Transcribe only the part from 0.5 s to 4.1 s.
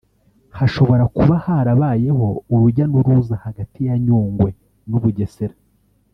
hashobora kuba harabayeho urujya n’uruza hagati ya